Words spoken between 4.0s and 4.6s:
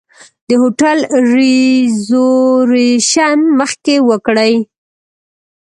وکړئ.